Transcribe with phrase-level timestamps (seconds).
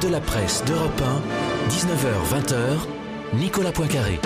[0.00, 1.00] de la presse d'Europe
[1.68, 4.20] 1, 19h-20h, Nicolas Poincaré.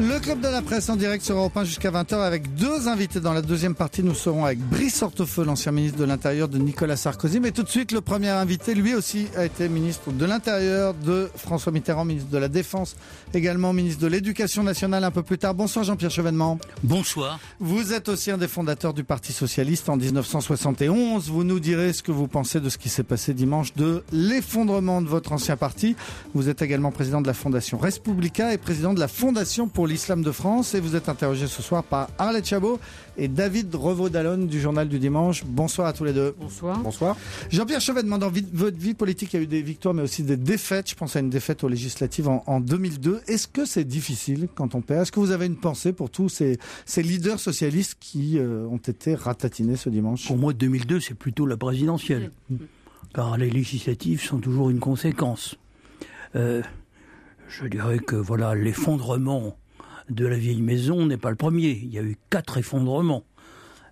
[0.00, 3.18] Le club de la presse en direct sur Europe 1 jusqu'à 20h avec deux invités.
[3.18, 6.96] Dans la deuxième partie, nous serons avec Brice Hortefeux, l'ancien ministre de l'Intérieur de Nicolas
[6.96, 7.40] Sarkozy.
[7.40, 11.28] Mais tout de suite, le premier invité, lui aussi, a été ministre de l'Intérieur de
[11.34, 12.94] François Mitterrand, ministre de la Défense,
[13.34, 15.54] également ministre de l'Éducation nationale un peu plus tard.
[15.54, 16.60] Bonsoir Jean-Pierre Chevènement.
[16.84, 17.40] Bonsoir.
[17.58, 21.28] Vous êtes aussi un des fondateurs du Parti Socialiste en 1971.
[21.28, 25.02] Vous nous direz ce que vous pensez de ce qui s'est passé dimanche, de l'effondrement
[25.02, 25.96] de votre ancien parti.
[26.34, 30.22] Vous êtes également président de la Fondation Respublica et président de la Fondation pour l'Islam
[30.22, 32.78] de France et vous êtes interrogé ce soir par Arlette Chabot
[33.16, 35.44] et David Revaud-Dallon du Journal du Dimanche.
[35.44, 36.34] Bonsoir à tous les deux.
[36.38, 36.78] Bonsoir.
[36.78, 37.16] Bonsoir.
[37.50, 40.36] Jean-Pierre Chevènement, dans votre vie politique, il y a eu des victoires mais aussi des
[40.36, 40.90] défaites.
[40.90, 43.22] Je pense à une défaite aux législatives en, 2002.
[43.26, 45.02] Est-ce que c'est difficile quand on perd?
[45.02, 48.76] Est-ce que vous avez une pensée pour tous ces, ces leaders socialistes qui euh, ont
[48.76, 50.26] été ratatinés ce dimanche?
[50.26, 52.30] Pour moi, 2002, c'est plutôt la présidentielle.
[53.14, 55.56] Car les législatives sont toujours une conséquence.
[56.36, 56.62] Euh,
[57.48, 59.56] je dirais que voilà l'effondrement
[60.10, 61.80] de la vieille maison n'est pas le premier.
[61.82, 63.24] Il y a eu quatre effondrements.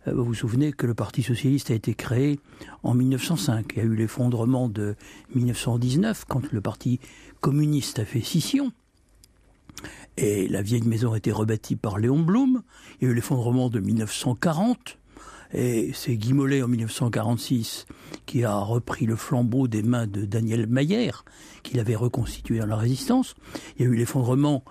[0.08, 2.40] Euh, vous vous souvenez que le Parti socialiste a été créé
[2.82, 3.72] en 1905.
[3.72, 4.96] Il y a eu l'effondrement de
[5.34, 7.00] 1919 quand le Parti
[7.40, 8.72] communiste a fait scission.
[10.16, 12.62] Et la vieille maison a été rebâtie par Léon Blum.
[13.00, 14.98] Il y a eu l'effondrement de 1940.
[15.52, 17.86] Et c'est Guy Mollet en 1946
[18.24, 21.12] qui a repris le flambeau des mains de Daniel Mayer,
[21.62, 23.34] qu'il avait reconstitué dans la résistance.
[23.78, 24.64] Il y a eu l'effondrement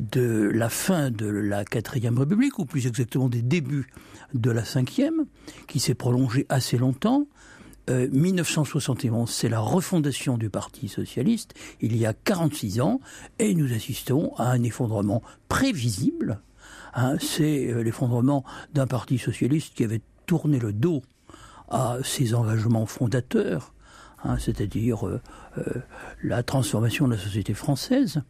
[0.00, 3.88] de la fin de la quatrième République, ou plus exactement des débuts
[4.34, 5.26] de la cinquième,
[5.68, 7.26] qui s'est prolongée assez longtemps.
[7.88, 13.00] 1971, euh, c'est la refondation du Parti socialiste, il y a 46 ans,
[13.38, 16.40] et nous assistons à un effondrement prévisible.
[16.94, 21.02] Hein, c'est euh, l'effondrement d'un Parti socialiste qui avait tourné le dos
[21.68, 23.72] à ses engagements fondateurs,
[24.24, 25.20] hein, c'est-à-dire euh,
[26.22, 28.22] la transformation de la société française,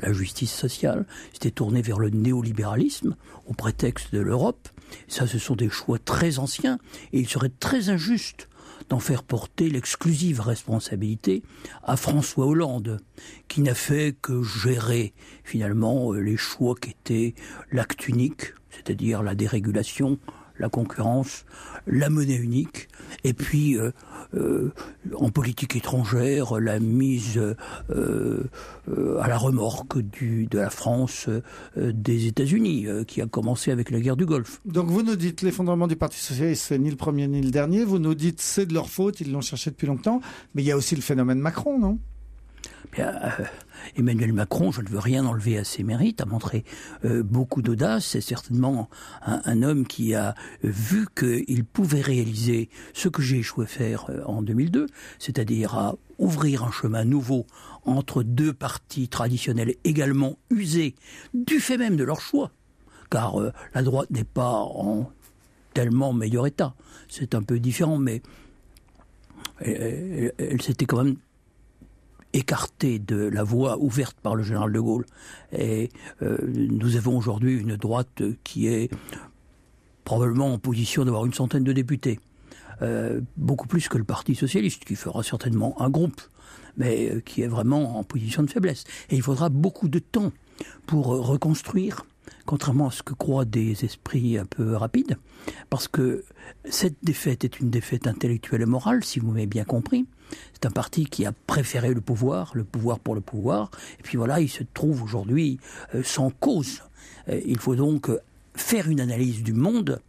[0.00, 3.16] la justice sociale, c'était tourné vers le néolibéralisme
[3.46, 4.68] au prétexte de l'Europe.
[5.08, 6.78] Ça, ce sont des choix très anciens
[7.12, 8.48] et il serait très injuste
[8.88, 11.42] d'en faire porter l'exclusive responsabilité
[11.82, 13.00] à François Hollande,
[13.48, 15.14] qui n'a fait que gérer
[15.44, 17.34] finalement les choix qui étaient
[17.70, 20.18] l'acte unique, c'est-à-dire la dérégulation,
[20.58, 21.44] la concurrence,
[21.86, 22.88] la monnaie unique,
[23.24, 23.90] et puis euh,
[24.34, 24.72] euh,
[25.14, 27.38] en politique étrangère, la mise
[27.90, 28.44] euh,
[29.20, 31.28] à la remorque de la France
[31.76, 34.60] des États-Unis, qui a commencé avec la guerre du Golfe.
[34.64, 37.84] Donc vous nous dites l'effondrement du Parti socialiste, c'est ni le premier ni le dernier.
[37.84, 40.20] Vous nous dites c'est de leur faute, ils l'ont cherché depuis longtemps.
[40.54, 41.98] Mais il y a aussi le phénomène Macron, non?
[42.90, 43.14] Bien,
[43.96, 46.64] Emmanuel Macron, je ne veux rien enlever à ses mérites, a montré
[47.04, 48.06] euh, beaucoup d'audace.
[48.06, 48.88] C'est certainement
[49.22, 54.22] un, homme qui a vu qu'il pouvait réaliser ce que j'ai échoué à faire euh,
[54.24, 54.86] en 2002,
[55.18, 57.46] c'est-à-dire à ouvrir un chemin nouveau
[57.84, 60.94] entre deux partis traditionnels également usés
[61.34, 62.50] du fait même de leur choix.
[63.10, 65.10] Car euh, la droite n'est pas en
[65.72, 66.74] tellement meilleur état.
[67.08, 68.22] C'est un peu différent, mais
[69.60, 71.16] elle s'était quand même
[72.32, 75.06] écarté de la voie ouverte par le général de Gaulle.
[75.52, 75.90] Et
[76.22, 78.90] euh, nous avons aujourd'hui une droite qui est
[80.04, 82.18] probablement en position d'avoir une centaine de députés.
[82.80, 86.20] Euh, beaucoup plus que le Parti socialiste, qui fera certainement un groupe,
[86.76, 88.84] mais euh, qui est vraiment en position de faiblesse.
[89.10, 90.32] Et il faudra beaucoup de temps
[90.86, 92.04] pour reconstruire,
[92.44, 95.16] contrairement à ce que croient des esprits un peu rapides,
[95.70, 96.24] parce que
[96.64, 100.06] cette défaite est une défaite intellectuelle et morale, si vous m'avez bien compris.
[100.52, 104.16] C'est un parti qui a préféré le pouvoir, le pouvoir pour le pouvoir, et puis
[104.16, 105.58] voilà, il se trouve aujourd'hui
[105.94, 106.82] euh, sans cause.
[107.28, 108.10] Euh, il faut donc
[108.54, 110.00] faire une analyse du monde,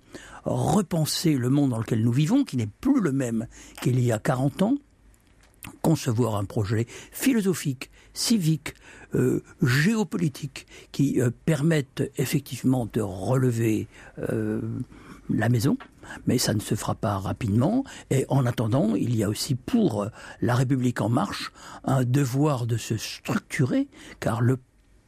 [0.46, 3.48] repenser le monde dans lequel nous vivons, qui n'est plus le même
[3.82, 4.76] qu'il y a 40 ans,
[5.82, 8.74] concevoir un projet philosophique, civique,
[9.16, 13.88] euh, géopolitique, qui permette effectivement de relever
[15.30, 15.78] la maison,
[16.28, 17.84] mais ça ne se fera pas rapidement.
[18.10, 20.08] Et en attendant, il y a aussi pour
[20.42, 21.52] la République en marche
[21.86, 23.88] un devoir de se structurer,
[24.20, 24.58] car le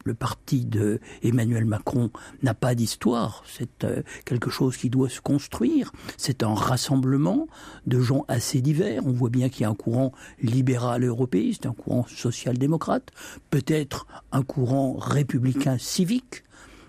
[0.06, 2.12] le parti de Emmanuel Macron
[2.44, 7.48] n'a pas d'histoire, c'est euh, quelque chose qui doit se construire, c'est un rassemblement
[7.88, 10.12] de gens assez divers, on voit bien qu'il y a un courant
[10.42, 13.12] libéral européiste, un courant social-démocrate,
[13.50, 16.44] peut-être un courant républicain civique,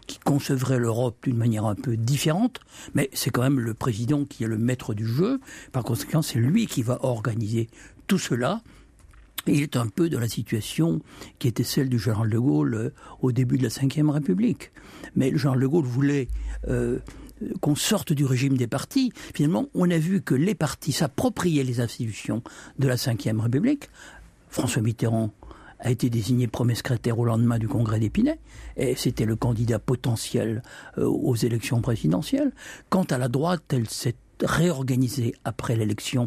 [0.06, 2.60] qui concevrait l'Europe d'une manière un peu différente,
[2.94, 5.40] mais c'est quand même le président qui est le maître du jeu.
[5.72, 7.68] Par conséquent, c'est lui qui va organiser
[8.06, 8.62] tout cela.
[9.46, 11.00] il est un peu dans la situation
[11.38, 14.70] qui était celle du général de Gaulle euh, au début de la Ve République.
[15.14, 16.28] Mais le général de Gaulle voulait
[16.68, 16.98] euh,
[17.60, 21.80] qu'on sorte du régime des partis, finalement, on a vu que les partis s'appropriaient les
[21.80, 22.42] institutions
[22.78, 23.88] de la Ve République.
[24.48, 25.32] François Mitterrand
[25.81, 28.38] a été désigné premier secrétaire au lendemain du congrès d'Épinay,
[28.76, 30.62] et c'était le candidat potentiel
[30.99, 32.52] euh, aux élections présidentielles.
[32.88, 36.26] Quant à la droite, elle s'est réorganisée après l'élection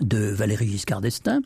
[0.00, 1.40] de Valéry Giscard d'Estaing,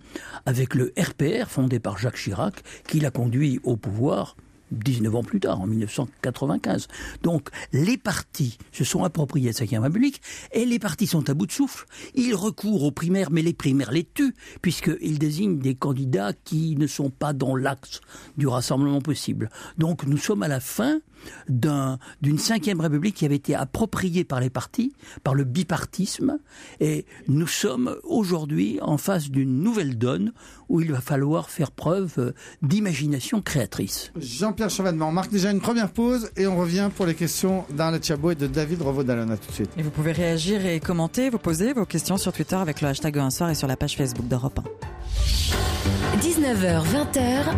[0.47, 4.37] avec le RPR fondé par Jacques Chirac, qui l'a conduit au pouvoir
[4.73, 6.89] 19 ans plus tard, en 1995.
[7.23, 10.21] Donc, les partis se sont appropriés de la République
[10.53, 11.87] et les partis sont à bout de souffle.
[12.15, 16.87] Ils recourent aux primaires, mais les primaires les tuent, puisqu'ils désignent des candidats qui ne
[16.87, 18.01] sont pas dans l'axe
[18.37, 19.51] du rassemblement possible.
[19.77, 21.01] Donc, nous sommes à la fin
[21.49, 24.93] d'une cinquième république qui avait été appropriée par les partis,
[25.25, 26.39] par le bipartisme,
[26.81, 30.33] et nous sommes aujourd'hui en face d'une nouvelle donne
[30.69, 32.33] où il va falloir faire preuve euh,
[32.63, 34.13] d'imagination créatrice.
[34.19, 38.07] Jean-Pierre Chevènement, on marque déjà une première pause et on revient pour les questions d'Arlette
[38.07, 39.29] Chabot et de David Revaudalon.
[39.31, 39.71] À tout de suite.
[39.77, 43.19] Et vous pouvez réagir et commenter, vous poser vos questions sur Twitter avec le hashtag
[43.19, 46.19] un soir et sur la page Facebook d'Europe 1.
[46.19, 47.55] 19h, 20h.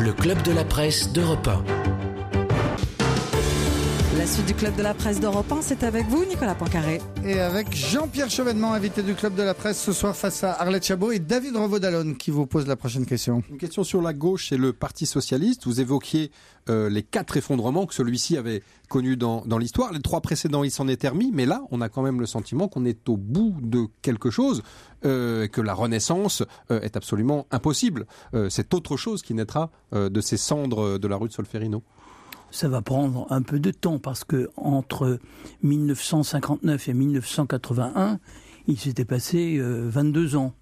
[0.00, 2.03] Le club de la presse d'Europe 1.
[4.24, 6.98] La suite du Club de la Presse d'Europe 1, c'est avec vous, Nicolas Poincaré.
[7.26, 10.86] Et avec Jean-Pierre Chevènement, invité du Club de la Presse ce soir face à Arlette
[10.86, 13.42] Chabot et David Revaudalon qui vous pose la prochaine question.
[13.50, 15.66] Une question sur la gauche et le Parti Socialiste.
[15.66, 16.30] Vous évoquiez
[16.70, 19.92] euh, les quatre effondrements que celui-ci avait connus dans, l'histoire.
[19.92, 22.66] Les trois précédents, il s'en est remis, mais là, on a quand même le sentiment
[22.66, 24.62] qu'on est au bout de quelque chose,
[25.04, 28.06] euh, que la renaissance euh, est absolument impossible.
[28.48, 31.82] c'est autre chose qui naîtra de ces cendres de la rue de Solferino
[32.54, 35.18] ça va prendre un peu de temps parce que entre
[35.64, 38.20] 1959 et 1981,
[38.68, 40.54] il s'était passé 22 euh, ans.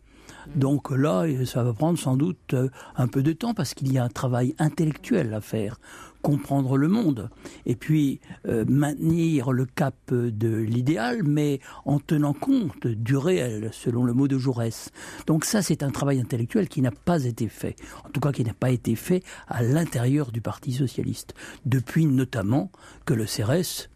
[0.55, 3.99] Donc là, ça va prendre sans doute euh, un peu de temps parce qu'il y
[3.99, 5.79] a un travail intellectuel à faire
[6.23, 7.29] comprendre le monde
[7.67, 14.05] et puis euh, maintenir le cap de l'idéal, mais en tenant compte du réel, selon
[14.05, 14.91] le mot de Jaurès.
[15.27, 18.45] Donc ça, c'est un travail intellectuel qui n'a pas été fait, en tout cas qui
[18.45, 21.35] n'a pas été fait à l'intérieur du Parti socialiste,
[21.67, 22.71] depuis notamment
[23.05, 23.89] que le CRS,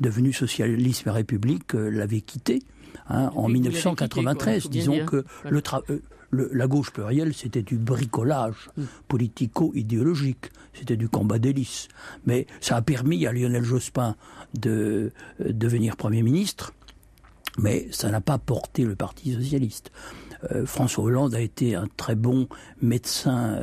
[0.00, 2.62] devenu Socialisme et République, euh, l'avait quitté.
[3.08, 6.00] Hein, en 1993, disons que le, euh,
[6.32, 8.82] la gauche plurielle, c'était du bricolage mm.
[9.08, 11.88] politico-idéologique, c'était du combat d'hélice.
[12.26, 14.16] Mais ça a permis à Lionel Jospin
[14.54, 16.72] de euh, devenir Premier ministre,
[17.58, 19.92] mais ça n'a pas porté le Parti socialiste.
[20.52, 22.48] Euh, François Hollande a été un très bon
[22.82, 23.58] médecin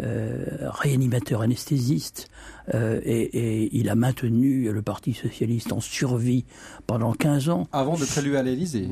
[0.00, 2.30] euh, réanimateur anesthésiste
[2.72, 6.44] et, il a maintenu le Parti socialiste en survie
[6.86, 7.68] pendant 15 ans.
[7.72, 8.88] Avant d'être élu à l'Élysée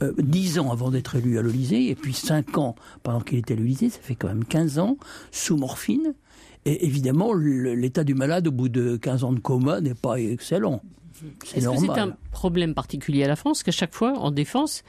[0.00, 3.56] 10 ans avant d'être élu à l'Élysée et puis 5 ans pendant qu'il était à
[3.56, 4.96] l'Élysée, ça fait quand même 15 ans,
[5.30, 6.14] sous morphine.
[6.64, 10.82] Et évidemment, l'état du malade au bout de 15 ans de coma n'est pas excellent.
[11.44, 14.82] C'est Est-ce que c'est un problème particulier à la France qu'à chaque fois, en défense,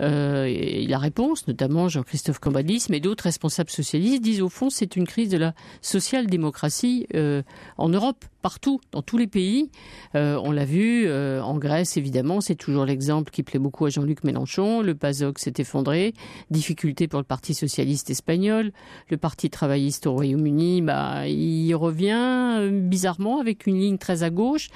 [0.00, 5.06] euh, la réponse, notamment Jean-Christophe Cambadis, mais d'autres responsables socialistes, disent au fond c'est une
[5.06, 7.42] crise de la social-démocratie euh,
[7.78, 9.70] en Europe, partout, dans tous les pays.
[10.14, 13.88] Euh, on l'a vu euh, en Grèce, évidemment, c'est toujours l'exemple qui plaît beaucoup à
[13.88, 14.82] Jean-Luc Mélenchon.
[14.82, 16.12] Le PASOK s'est effondré,
[16.50, 18.72] difficulté pour le Parti socialiste espagnol,
[19.08, 24.30] le Parti travailliste au Royaume-Uni, bah, il revient euh, bizarrement avec une ligne très à
[24.30, 24.68] gauche.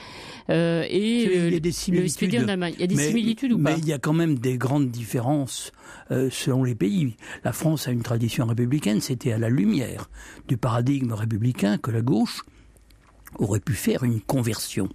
[0.49, 2.33] et il y a des similitudes.
[2.33, 4.91] Il y a des similitudes ou pas Mais il y a quand même des grandes
[4.91, 5.73] différences différence
[6.31, 7.17] selon les pays.
[7.45, 10.11] La France a une tradition républicaine, c'était à la lumière
[10.49, 12.43] du paradigme républicain que la gauche
[13.39, 14.89] aurait pu faire une conversion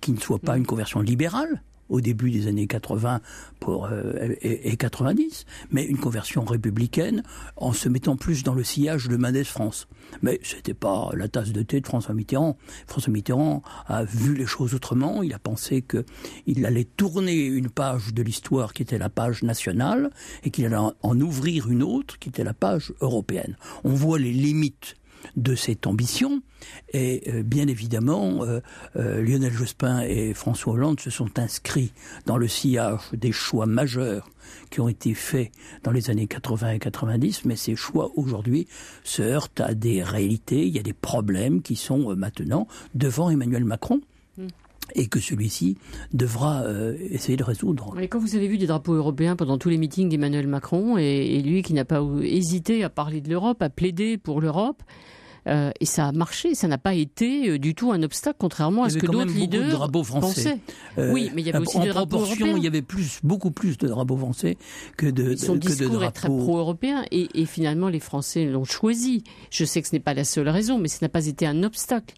[0.00, 3.20] qui ne soit pas une conversion libérale, au début des années 80
[3.60, 7.22] pour, euh, et, 90, mais une conversion républicaine
[7.56, 9.88] en se mettant plus dans le sillage de Mendes France.
[10.22, 12.56] Mais c'était pas la tasse de thé de François Mitterrand.
[12.86, 15.22] François Mitterrand a vu les choses autrement.
[15.22, 16.04] Il a pensé que
[16.46, 20.10] il allait tourner une page de l'histoire qui était la page nationale
[20.44, 23.56] et qu'il allait en ouvrir une autre qui était la page européenne.
[23.84, 24.96] On voit les limites
[25.36, 26.42] de cette ambition.
[26.92, 28.60] Et euh, bien évidemment, euh,
[28.96, 31.92] euh, Lionel Jospin et François Hollande se sont inscrits
[32.26, 34.28] dans le sillage des choix majeurs
[34.70, 35.50] qui ont été faits
[35.82, 38.68] dans les années 80 et 90, mais ces choix aujourd'hui
[39.04, 43.64] se heurtent à des réalités, il y a des problèmes qui sont maintenant devant Emmanuel
[43.64, 44.00] Macron.
[44.38, 44.48] Hmm.
[44.94, 45.78] et que celui-ci
[46.12, 46.64] devra
[47.00, 47.94] essayer de résoudre.
[47.96, 51.40] Mais quand vous avez vu des drapeaux européens pendant tous les meetings d'Emmanuel Macron et,
[51.40, 54.82] lui qui n'a pas hésité à parler de l'Europe, à plaider pour l'Europe,
[55.46, 58.84] euh, et ça a marché, ça n'a pas été euh, du tout un obstacle, contrairement
[58.84, 60.58] à ce que d'autres leaders de drapeaux français.
[60.98, 63.50] Euh, oui, mais il y avait aussi en des proportion, il y avait plus, beaucoup
[63.50, 64.56] plus de drapeaux français
[64.96, 69.22] que de, Son discours est très pro-européen et, et, finalement les Français l'ont choisi.
[69.50, 71.62] Je sais que ce n'est pas la seule raison, mais ce n'a pas été un
[71.62, 72.14] obstacle.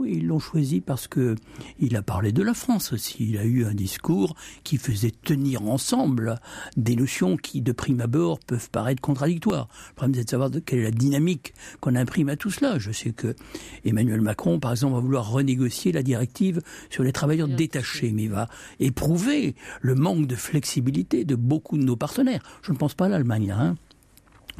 [0.00, 1.34] Oui, ils l'ont choisi parce que
[1.78, 3.16] il a parlé de la France aussi.
[3.28, 6.40] Il a eu un discours qui faisait tenir ensemble
[6.78, 9.68] des notions qui, de prime abord, peuvent paraître contradictoires.
[9.90, 12.78] Le problème, c'est de savoir quelle est la dynamique qu'on imprime à tout cela.
[12.78, 13.36] Je sais que
[13.84, 18.30] Emmanuel Macron, par exemple, va vouloir renégocier la directive sur les travailleurs détachés, mais il
[18.30, 22.40] va éprouver le manque de flexibilité de beaucoup de nos partenaires.
[22.62, 23.76] Je ne pense pas à l'Allemagne, hein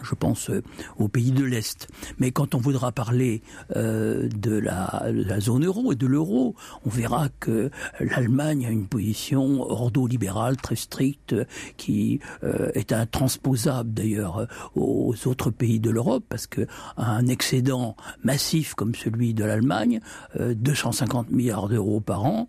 [0.02, 0.62] je pense euh,
[0.99, 1.88] aux pays de l'Est.
[2.19, 3.42] Mais quand on voudra parler
[3.76, 5.02] euh, de, la,
[5.40, 6.54] zone euro et de l'euro,
[6.85, 11.35] on verra que l'Allemagne a une position ordo-libérale très stricte
[11.76, 16.66] qui euh, est intransposable d'ailleurs aux autres pays de l'Europe parce que
[16.97, 20.00] un excédent massif comme celui de l'Allemagne,
[20.38, 22.49] 250 milliards d'euros par an,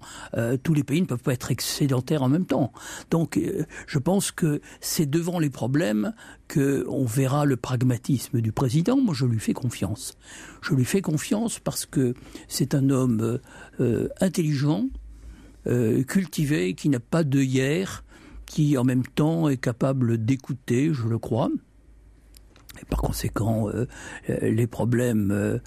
[0.63, 2.71] tous les pays ne peuvent pas être excédentaires en même temps.
[3.09, 3.39] Donc
[3.87, 6.13] je pense que c'est devant les problèmes
[6.51, 8.97] qu'on verra le pragmatisme du président.
[8.97, 10.17] Moi, je lui fais confiance.
[10.61, 12.13] Je lui fais confiance parce que
[12.47, 13.39] c'est un homme
[13.79, 14.87] euh, intelligent,
[15.67, 18.03] euh, cultivé, qui n'a pas de hier,
[18.45, 21.49] qui en même temps est capable d'écouter, je le crois.
[22.81, 23.85] Et par conséquent, euh,
[24.41, 25.59] les problèmes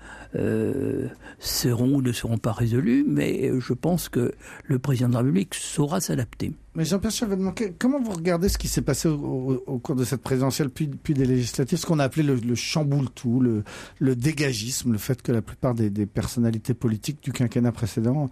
[1.39, 4.33] seront ou ne seront pas résolus, mais je pense que
[4.65, 6.53] le président de la République saura s'adapter.
[6.77, 10.71] Mais Jean-Pierre Chevènement, comment vous regardez ce qui s'est passé au, cours de cette présidentielle
[10.71, 13.63] puis, des législatives, ce qu'on a appelé le, chamboule-tout, le,
[14.01, 18.29] le, dégagisme, le fait que la plupart des, personnalités politiques du quinquennat précédent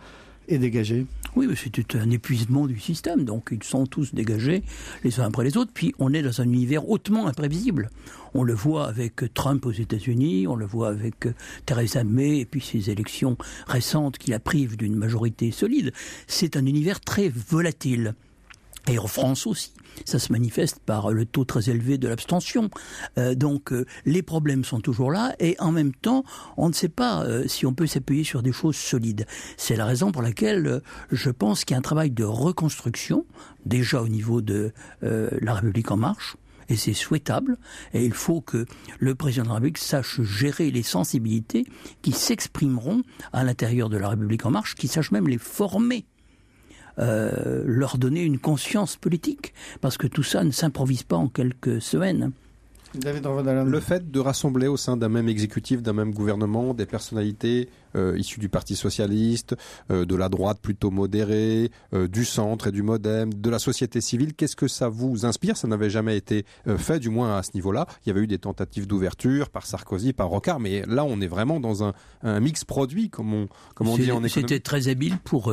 [0.52, 1.06] aient dégagé
[1.36, 4.62] Oui, c'était un épuisement du système, donc ils sont tous dégagés
[5.04, 7.90] les uns après les autres, puis on est dans un univers hautement imprévisible.
[8.34, 11.28] On le voit avec Trump aux États-Unis, on le voit avec
[11.66, 15.92] Theresa May et puis ses élections récentes qui la privent d'une majorité solide.
[16.26, 18.14] C'est un univers très volatile.
[18.88, 19.72] Et en France aussi.
[20.04, 22.70] Ça se manifeste par le taux très élevé de l'abstention.
[23.18, 26.24] Euh, donc euh, les problèmes sont toujours là et en même temps,
[26.56, 29.26] on ne sait pas euh, si on peut s'appuyer sur des choses solides.
[29.56, 33.26] C'est la raison pour laquelle je pense qu'il y a un travail de reconstruction
[33.64, 34.72] déjà au niveau de
[35.02, 36.36] la République en marche.
[36.68, 37.58] Et c'est souhaitable.
[37.92, 38.66] Et il faut que
[38.98, 41.66] le président de la République sache gérer les sensibilités
[42.02, 46.06] qui s'exprimeront à l'intérieur de la République en marche, qui sache même les former
[46.98, 51.80] euh, leur donner une conscience politique, parce que tout ça ne s'improvise pas en quelques
[51.80, 52.32] semaines.
[52.94, 58.18] Le fait de rassembler au sein d'un même exécutif, d'un même gouvernement, des personnalités euh,
[58.18, 59.56] issues du Parti socialiste,
[59.90, 64.34] euh, de la droite plutôt modérée, du centre et du modem, de la société civile,
[64.34, 65.56] qu'est-ce que ça vous inspire?
[65.56, 66.44] Ça n'avait jamais été
[66.76, 67.86] fait, du moins à ce niveau-là.
[68.04, 71.26] Il y avait eu des tentatives d'ouverture par Sarkozy, par Rocard, mais là on est
[71.26, 74.30] vraiment dans un, un mix produit, comme on, comme on dit en économie.
[74.30, 75.52] C'était très habile pour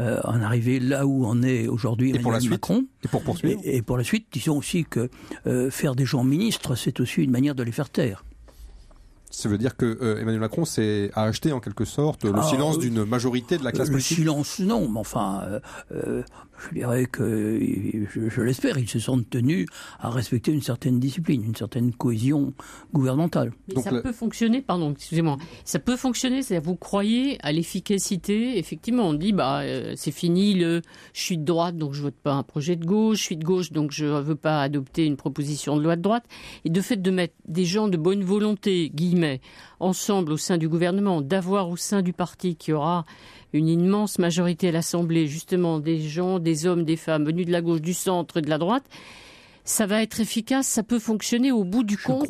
[0.00, 2.84] euh, en arriver là où on est aujourd'hui et pour la suite Macron.
[3.04, 3.60] Et pour poursuivre.
[3.64, 5.10] Et, pour la suite, disons aussi que
[5.46, 8.24] euh, faire des gens ministres, c'est aussi une manière de les faire taire.
[9.30, 12.42] Ça veut dire que euh, Emmanuel Macron s'est a acheté en quelque sorte le ah,
[12.42, 14.18] silence d'une majorité de la classe politique.
[14.18, 15.60] Le silence, non, mais enfin,
[16.58, 17.58] je dirais que,
[18.10, 19.66] je, l'espère, ils se sont tenus
[20.00, 22.52] à respecter une certaine discipline, une certaine cohésion
[22.92, 23.52] gouvernementale.
[23.68, 29.08] Donc ça peut fonctionner, pardon, excusez-moi, ça peut fonctionner, c'est-à-dire vous croyez à l'efficacité, effectivement,
[29.08, 32.34] on dit, bah, euh, c'est fini, le, je suis de droite, donc je vote pas
[32.34, 35.76] un projet de gauche, je suis de gauche, donc je veux pas adopter une proposition
[35.76, 36.24] de loi de droite,
[36.64, 39.40] et de fait de mettre des gens de bonne volonté, guillemets,
[39.80, 43.04] ensemble au sein du gouvernement, d'avoir au sein du parti qui aura
[43.52, 47.62] une immense majorité à l'Assemblée, justement des gens, des hommes, des femmes venus de la
[47.62, 48.84] gauche, du centre de la droite,
[49.68, 52.26] ça va être efficace, ça peut fonctionner au bout du compte.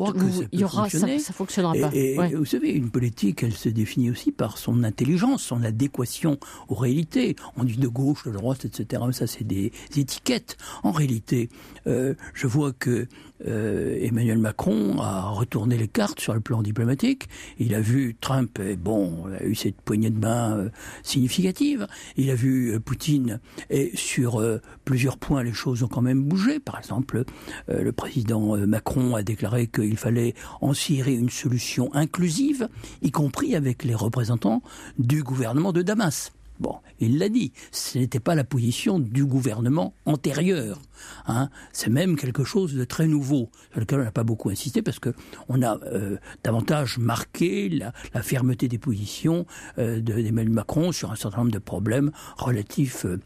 [0.51, 1.91] il y aura, ça, ça, fonctionnera pas.
[1.95, 6.75] Et, vous savez, une politique, elle se définit aussi par son intelligence, son adéquation aux
[6.75, 7.37] réalités.
[7.57, 9.03] On dit de gauche, de droite, etc.
[9.13, 10.57] Ça, c'est des étiquettes.
[10.83, 11.49] En réalité,
[11.87, 13.07] euh, je vois que
[13.47, 17.29] euh, Emmanuel Macron a retourné les cartes sur le plan diplomatique.
[17.61, 20.71] Il a vu Trump, et bon, a eu cette poignée de main euh,
[21.05, 21.87] significative.
[22.17, 23.39] Il a vu Poutine,
[23.71, 24.43] et sur
[24.89, 26.61] plusieurs points, les choses ont quand même bougé.
[26.61, 27.25] Par exemple,
[27.69, 32.71] le président Macron a déclaré qu'il fallait en cirer une solution inclusive,
[33.03, 34.63] y compris avec les représentants
[34.99, 36.33] du gouvernement de Damas.
[36.59, 40.81] Bon, il l'a dit, ce n'était pas la position du gouvernement antérieur.
[41.27, 41.51] Hein.
[41.73, 44.99] C'est même quelque chose de très nouveau, sur lequel on n'a pas beaucoup insisté, parce
[44.99, 47.93] qu'on a euh, davantage marqué la,
[48.23, 49.47] fermeté des positions
[49.79, 53.21] euh, d'Emmanuel Macron sur un certain nombre de problèmes relatifs euh,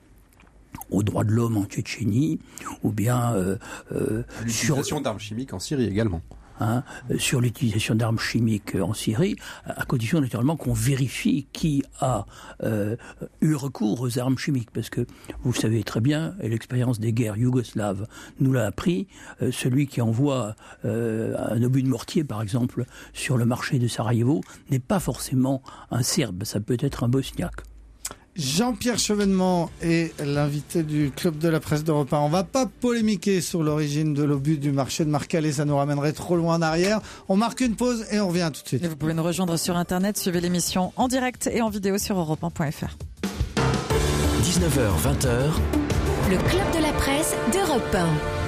[0.91, 2.39] aux droits de l'homme en Tchétchénie,
[2.83, 3.35] ou bien
[4.47, 4.77] sur...
[4.77, 6.23] L'utilisation d'armes chimiques en Syrie également.
[6.63, 6.83] hein,
[7.19, 12.27] sur l'utilisation d'armes chimiques en Syrie, à condition naturellement qu'on vérifie qui a
[12.63, 12.97] euh,
[13.41, 15.07] eu recours aux armes chimiques, parce que
[15.43, 18.07] vous savez très bien, et l'expérience des guerres yougoslaves
[18.41, 19.09] nous l'a appris,
[19.43, 23.89] euh, celui qui envoie euh, un obus de mortier, par exemple, sur le marché de
[23.89, 27.63] Sarajevo, n'est pas forcément un Serbe, ça peut être un Bosniaque.
[28.37, 32.19] Jean-Pierre Chevènement est l'invité du Club de la Presse d'Europe 1.
[32.19, 36.13] On va pas polémiquer sur l'origine de l'obus du marché de Marcalais, ça nous ramènerait
[36.13, 37.01] trop loin en arrière.
[37.29, 38.85] On marque une pause et on revient tout de suite.
[38.85, 42.17] Et vous pouvez nous rejoindre sur Internet, suivez l'émission en direct et en vidéo sur
[42.17, 42.97] europe1.fr.
[44.43, 45.51] 19h, 20h.
[46.31, 48.42] Le Club de la Presse d'Europe 1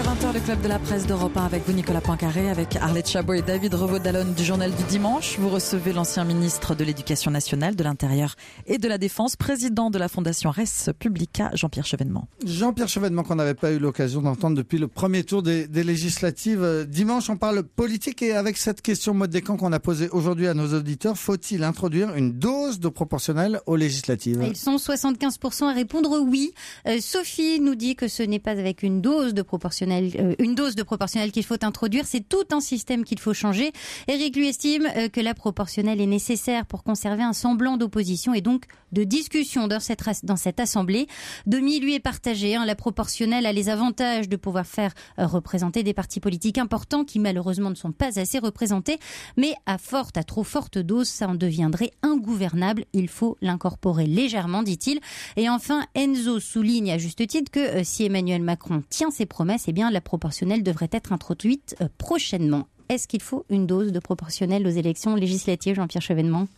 [0.00, 3.08] à 20h, le club de la presse d'Europe 1 avec vous, Nicolas Poincaré, avec Arlette
[3.08, 5.36] Chabot et David Revaud-Dallon du Journal du Dimanche.
[5.38, 8.34] Vous recevez l'ancien ministre de l'Éducation nationale, de l'Intérieur
[8.66, 12.28] et de la Défense, président de la Fondation Res Publica, Jean-Pierre Chevènement.
[12.46, 16.86] Jean-Pierre Chevènement, qu'on n'avait pas eu l'occasion d'entendre depuis le premier tour des, législatives.
[16.88, 20.46] Dimanche, on parle politique et avec cette question mode des camps qu'on a posée aujourd'hui
[20.46, 24.42] à nos auditeurs, faut-il introduire une dose de proportionnel aux législatives?
[24.48, 26.54] Ils sont 75% à répondre oui.
[26.86, 29.42] Euh, Sophie nous dit que ce n'est pas avec une dose de
[29.90, 32.04] proportionnel euh, une dose de proportionnelle qu'il faut introduire.
[32.06, 33.72] C'est tout un système qu'il faut changer.
[34.08, 38.40] Eric lui estime euh, que la proportionnelle est nécessaire pour conserver un semblant d'opposition et
[38.40, 41.06] donc de discussion dans cette, assemblée.
[41.46, 42.56] Demi lui est partagé.
[42.56, 42.64] Hein.
[42.64, 47.18] La proportionnelle a les avantages de pouvoir faire euh, représenter des partis politiques importants qui
[47.18, 48.98] malheureusement ne sont pas assez représentés.
[49.36, 49.78] Mais à
[50.24, 52.84] trop forte dose, ça en deviendrait ingouvernable.
[52.92, 55.00] Il faut l'incorporer légèrement, dit-il.
[55.36, 59.72] Et enfin, Enzo souligne à juste titre que si Emmanuel Macron tient ses promesses, eh
[59.72, 62.66] bien, la proportionnelle devrait être introduite euh, prochainement.
[62.88, 66.48] Est-ce qu'il faut une dose de proportionnelle aux élections législatives, Jean-Pierre Chevènement?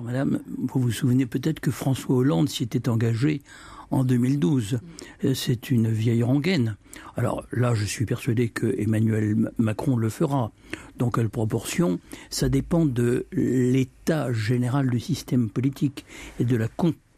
[0.00, 3.42] Madame, vous vous souvenez peut-être que François Hollande s'y était engagé
[3.90, 4.78] en 2012.
[5.24, 6.76] Euh, c'est une vieille rengaine.
[7.16, 10.52] Alors là, je suis persuadé que Emmanuel Macron le fera.
[10.98, 11.98] Dans quelle proportion?
[12.30, 16.04] Ça dépend de l'état général du système politique
[16.38, 16.68] et de la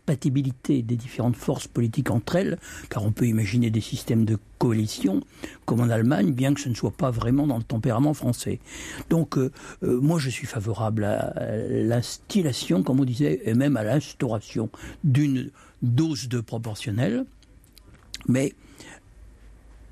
[0.08, 5.20] compatibilité des différentes forces politiques entre elles, car on peut imaginer des systèmes de coalition,
[5.66, 8.58] comme en Allemagne, bien que ce ne soit pas vraiment dans le tempérament français.
[9.10, 11.34] Donc, euh, euh, moi, je suis favorable à
[11.68, 14.70] l'instillation, comme on disait, et même à l'instauration
[15.04, 15.50] d'une
[15.82, 17.26] dose de proportionnel,
[18.28, 18.54] mais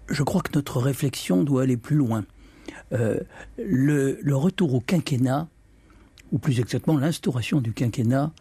[0.09, 2.25] je crois que notre réflexion doit aller plus loin.
[2.93, 3.21] Euh,
[3.59, 5.47] le, le, retour au quinquennat,
[6.33, 8.33] ou plus exactement l'instauration du quinquennat,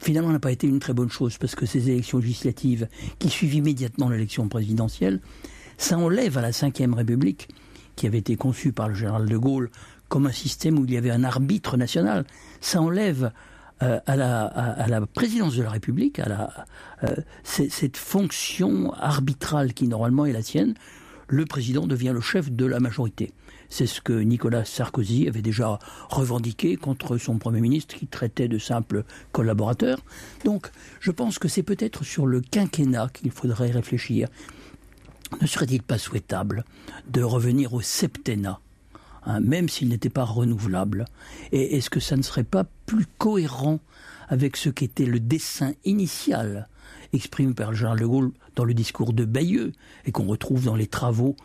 [0.00, 3.54] finalement n'a pas été une très bonne chose parce que ces élections législatives qui suivent
[3.54, 5.20] immédiatement l'élection présidentielle,
[5.76, 7.48] ça enlève à la Ve République,
[7.96, 9.70] qui avait été conçue par le général de Gaulle
[10.08, 12.24] comme un système où il y avait un arbitre national,
[12.60, 13.30] ça enlève
[13.82, 16.66] euh, à, la, présidence de la République, à
[17.04, 20.74] euh, cette fonction arbitrale qui normalement est la sienne,
[21.28, 23.32] le président devient le chef de la majorité.
[23.68, 25.78] C'est ce que Nicolas Sarkozy avait déjà
[26.08, 30.00] revendiqué contre son Premier ministre qui traitait de simples collaborateurs.
[30.44, 34.28] Donc je pense que c'est peut-être sur le quinquennat qu'il faudrait réfléchir.
[35.42, 36.64] Ne serait-il pas souhaitable
[37.08, 38.60] de revenir au septennat
[39.24, 41.04] hein, même s'il n'était pas renouvelable?
[41.52, 43.80] Et est-ce que ça ne serait pas plus cohérent
[44.28, 46.68] avec ce qu'était le dessin initial
[47.12, 49.72] exprimé par général de Gaulle dans le discours de Bayeux
[50.04, 51.36] et qu'on retrouve dans les travaux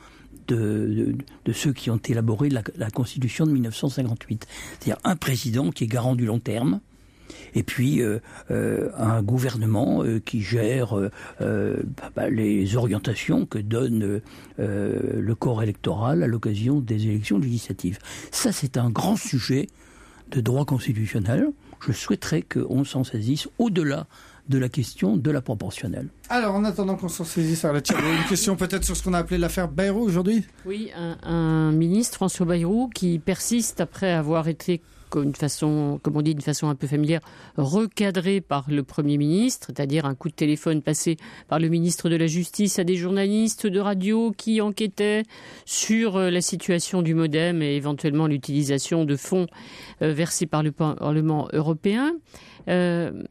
[0.47, 1.15] de,
[1.53, 4.47] ceux qui ont élaboré la, Constitution de 1958.
[4.79, 6.79] C'est-à-dire un président qui est garant du long terme,
[7.55, 8.19] et puis euh,
[8.51, 10.95] euh, un gouvernement euh, qui gère
[12.29, 14.21] les orientations que donne
[14.57, 17.99] le corps électoral à l'occasion des élections législatives.
[18.31, 19.67] Ça, c'est un grand sujet
[20.31, 21.49] de droit constitutionnel.
[21.85, 24.07] Je souhaiterais qu'on s'en saisisse au-delà
[24.49, 26.09] de la question de la proportionnelle.
[26.29, 29.67] Alors, en attendant qu'on s'en saisisse, une question peut-être sur ce qu'on a appelé l'affaire
[29.67, 30.91] Bayrou aujourd'hui Oui,
[31.23, 34.81] un, ministre, François Bayrou, qui persiste après avoir été
[35.21, 37.21] une façon, comme on dit, d'une façon un peu familière,
[37.57, 42.15] recadré par le Premier ministre, c'est-à-dire un coup de téléphone passé par le ministre de
[42.15, 45.23] la Justice à des journalistes de radio qui enquêtaient
[45.65, 49.47] sur euh, la situation du modem et éventuellement l'utilisation de fonds
[50.01, 52.13] euh, versés par le Parlement européen.
[52.67, 53.23] Euh,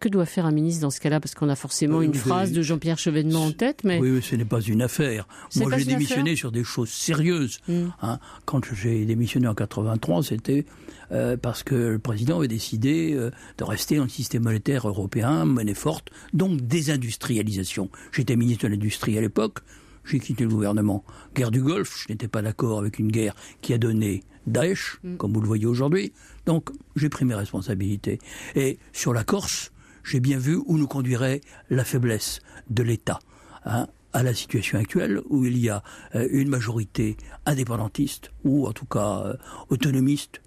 [0.00, 1.20] que doit faire un ministre dans ce cas-là?
[1.20, 3.82] Parce qu'on a forcément euh, une phrase de Jean-Pierre Chevènement en tête.
[3.84, 3.98] Mais...
[3.98, 5.26] Oui, ce n'est pas une affaire.
[5.56, 7.58] Moi, j'ai démissionné sur des choses sérieuses.
[7.68, 7.88] Hmm.
[8.02, 8.18] Hein.
[8.44, 10.66] Quand j'ai démissionné en 83, c'était
[11.10, 15.74] euh, parce que le président avait décidé de rester dans le système monétaire européen, monnaie
[15.74, 17.90] forte, donc désindustrialisation.
[18.12, 19.58] J'étais ministre de l'Industrie à l'époque.
[20.04, 21.04] J'ai quitté le gouvernement.
[21.34, 25.16] Guerre du Golfe, je n'étais pas d'accord avec une guerre qui a donné Daesh, hmm.
[25.16, 26.12] comme vous le voyez aujourd'hui.
[26.46, 28.18] Donc, j'ai pris mes responsabilités.
[28.54, 29.72] Et sur la Corse,
[30.04, 33.18] j'ai bien vu où nous conduirait la faiblesse de l'État.
[33.64, 33.88] Hein.
[34.12, 35.82] à la situation actuelle où il y a
[36.14, 39.36] une majorité indépendantiste ou en tout cas
[39.68, 40.40] autonomiste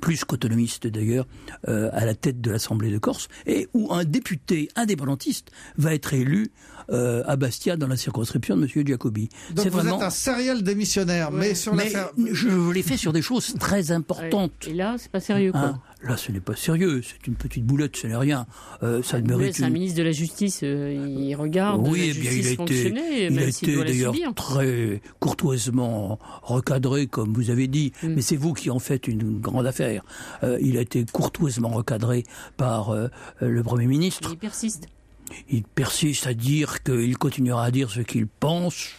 [0.00, 1.26] plus qu'autonomiste d'ailleurs,
[1.68, 6.14] euh, à la tête de l'Assemblée de Corse, et où un député indépendantiste va être
[6.14, 6.52] élu
[6.90, 8.86] euh, à Bastia dans la circonscription de M.
[8.86, 9.28] Giacobi.
[9.54, 11.92] Donc vous êtes un serial démissionnaire, mais sur mais
[12.32, 14.66] je l'ai fait sur des choses très importantes.
[14.68, 15.60] Et là, c'est pas sérieux, quoi.
[15.60, 17.02] Hein Là, ce n'est pas sérieux.
[17.02, 18.46] C'est une petite boulette, ce n'est rien.
[18.82, 19.56] Euh, ça mérite.
[19.56, 20.60] C'est un ministre de la Justice.
[20.62, 21.86] Euh, il regarde.
[21.86, 22.88] Oui, la bien, il a été,
[23.30, 27.92] il a été d'ailleurs très courtoisement recadré, comme vous avez dit.
[28.02, 28.14] Mm.
[28.14, 30.02] Mais c'est vous qui en faites une grande affaire.
[30.42, 32.24] Euh, il a été courtoisement recadré
[32.56, 33.08] par euh,
[33.40, 34.30] le Premier ministre.
[34.32, 34.86] il persiste.
[35.48, 38.90] Il persiste à dire qu'il continuera à dire ce qu'il pense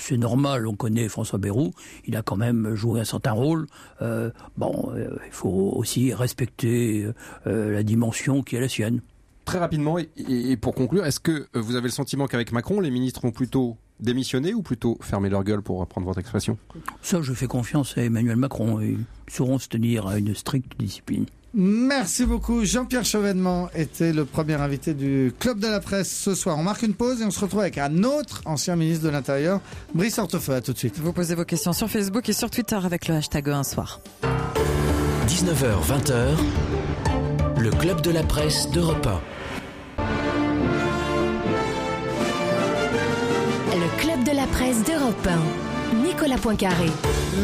[0.00, 1.72] c'est normal, on connaît François Bayrou,
[2.06, 3.66] il a quand même joué un certain rôle.
[4.02, 7.06] Euh, bon, euh, il faut aussi respecter
[7.46, 9.00] euh, la dimension qui est la sienne.
[9.44, 13.24] Très rapidement, et, pour conclure, est-ce que vous avez le sentiment qu'avec Macron, les ministres
[13.24, 16.56] ont plutôt démissionné ou plutôt fermé leur gueule, pour reprendre votre expression?
[17.02, 18.80] Ça, je fais confiance à Emmanuel Macron.
[18.80, 21.26] Ils sauront se tenir à une stricte discipline.
[21.52, 22.64] Merci beaucoup.
[22.64, 26.56] Jean-Pierre Chevènement était le premier invité du Club de la Presse ce soir.
[26.58, 29.60] On marque une pause et on se retrouve avec un autre ancien ministre de l'Intérieur,
[29.94, 30.54] Brice Hortefeux.
[30.54, 30.98] À tout de suite.
[30.98, 34.00] Vous posez vos questions sur Facebook et sur Twitter avec le hashtag un soir.
[35.26, 36.36] 19h, 20h,
[37.58, 39.20] le Club de la Presse d'Europe 1.
[43.74, 45.69] Le Club de la Presse d'Europe 1.
[46.10, 46.86] Nicolas Poincaré.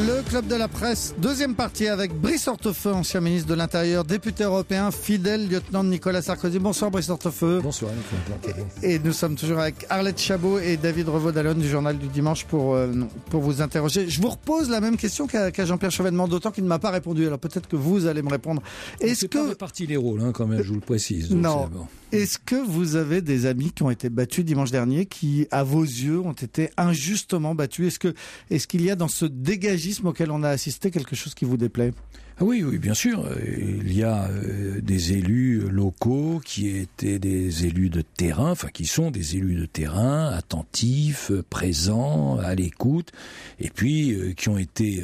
[0.09, 4.42] Le club de la presse, deuxième partie avec Brice Hortefeux, ancien ministre de l'Intérieur, député
[4.42, 6.59] européen, fidèle lieutenant de Nicolas Sarkozy.
[6.59, 7.61] Bonsoir Brice Hortefeux.
[7.62, 12.09] Bonsoir Nicolas Et nous sommes toujours avec Arlette Chabot et David Revaud-Dallon du Journal du
[12.09, 12.92] Dimanche pour, euh,
[13.31, 14.09] pour vous interroger.
[14.09, 17.24] Je vous repose la même question qu'à Jean-Pierre Chevènement, d'autant qu'il ne m'a pas répondu.
[17.24, 18.62] Alors peut-être que vous allez me répondre.
[19.00, 19.55] Est-ce que...
[19.55, 21.31] parti les rôles hein, quand même, je vous le précise.
[21.31, 21.68] non.
[22.12, 25.83] Est-ce que vous avez des amis qui ont été battus dimanche dernier, qui, à vos
[25.83, 27.88] yeux, ont été injustement battus?
[27.88, 28.14] Est-ce que,
[28.56, 31.56] est-ce qu'il y a dans ce dégagisme auquel on a assisté quelque chose qui vous
[31.56, 31.92] déplaît?
[32.38, 33.27] Ah oui, oui, bien sûr.
[33.46, 38.85] Il y a euh, des élus locaux qui étaient des élus de terrain, enfin qui
[38.85, 43.11] sont des élus de terrain, attentifs, présents, à l'écoute,
[43.59, 45.03] et puis euh, qui ont été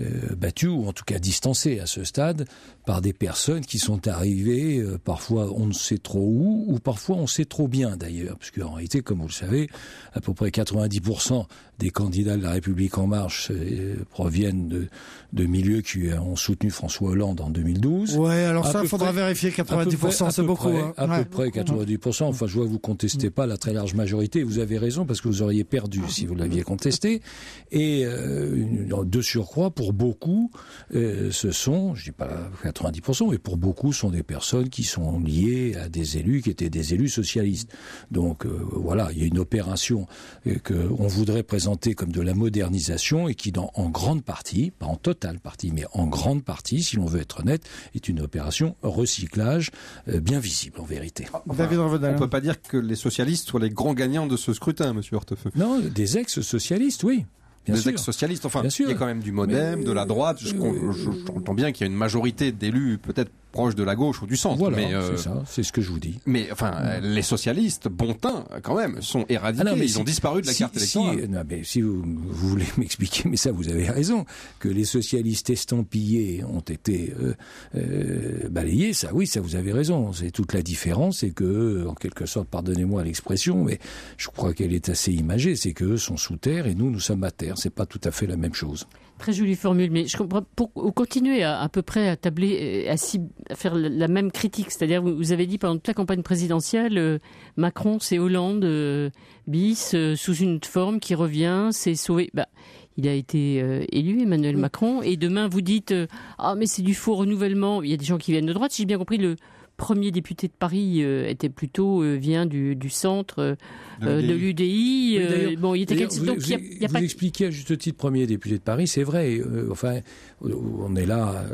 [0.00, 2.46] euh, battus ou en tout cas distancés à ce stade
[2.86, 7.16] par des personnes qui sont arrivées, euh, parfois on ne sait trop où, ou parfois
[7.16, 9.68] on sait trop bien d'ailleurs, parce qu'en réalité, comme vous le savez,
[10.14, 11.44] à peu près 90%
[11.78, 14.88] des candidats de la République en marche euh, proviennent
[15.32, 18.16] de, milieux qui ont soutenu François Hollande en 2012.
[18.16, 20.68] Ouais, alors ça, il faudra vérifier 90%, c'est beaucoup.
[20.68, 20.92] Hein.
[20.96, 22.24] À peu près 90%.
[22.24, 24.42] Enfin, je vois vous contestez pas la très large majorité.
[24.42, 27.22] Vous avez raison parce que vous auriez perdu si vous l'aviez contesté.
[27.70, 30.50] Et euh, de surcroît, pour beaucoup,
[30.94, 35.20] euh, ce sont, je dis pas 90%, et pour beaucoup sont des personnes qui sont
[35.20, 37.70] liées à des élus qui étaient des élus socialistes.
[38.10, 40.06] Donc euh, voilà, il y a une opération
[40.46, 44.86] euh, qu'on voudrait présenter comme de la modernisation et qui, dans, en grande partie, pas
[44.86, 48.76] en totale partie, mais en grande partie, si l'on veut être honnête, est une opération
[48.82, 49.70] recyclage
[50.08, 51.26] euh, bien visible en vérité.
[51.46, 54.92] on ne peut pas dire que les socialistes soient les grands gagnants de ce scrutin,
[54.92, 55.50] Monsieur Hortefeux.
[55.54, 57.24] Non, des ex-socialistes, oui
[57.66, 58.44] des ex-socialistes.
[58.44, 60.38] Enfin, il y a quand même du modem, de la droite.
[60.40, 64.26] Je, je, bien qu'il y a une majorité d'élus peut-être proche de la gauche ou
[64.26, 64.58] du centre.
[64.58, 66.18] Voilà, mais euh, c'est ça, c'est ce que je vous dis.
[66.26, 69.68] Mais enfin, les socialistes, bon teint, quand même, sont éradiqués.
[69.68, 71.20] Ah ils ont disparu de la carte électorale.
[71.20, 74.24] Si, non, mais si vous, voulez m'expliquer, mais ça, vous avez raison,
[74.58, 77.34] que les socialistes estampillés ont été euh,
[77.76, 80.12] euh, balayés, ça, oui, ça, vous avez raison.
[80.12, 83.78] C'est toute la différence, c'est que, en quelque sorte, pardonnez-moi l'expression, mais
[84.16, 87.24] je crois qu'elle est assez imagée, c'est qu'eux sont sous terre et nous, nous sommes
[87.24, 87.58] à terre.
[87.58, 88.86] C'est pas tout à fait la même chose.
[89.22, 92.94] Très jolie formule, mais je comprends, pour continuer à, à peu près à tabler, à,
[92.94, 97.18] à faire la même critique, c'est-à-dire vous avez dit pendant toute la campagne présidentielle, euh,
[97.56, 99.10] Macron c'est Hollande euh,
[99.46, 102.30] bis euh, sous une forme qui revient, c'est sauvé.
[102.34, 102.48] Bah,
[102.96, 105.94] il a été élu Emmanuel Macron et demain vous dites
[106.38, 107.80] ah mais c'est du faux renouvellement.
[107.84, 109.36] Il y a des gens qui viennent de droite, si j'ai bien compris le
[109.76, 113.56] premier député de Paris euh, était plutôt euh, vient du, du centre
[114.02, 115.18] euh, de l'UDI.
[115.58, 118.56] bon, il était vous, donc il y a, vous expliquez à juste titre premier député
[118.56, 119.40] de Paris, c'est vrai.
[119.70, 120.00] enfin,
[120.40, 121.44] on est là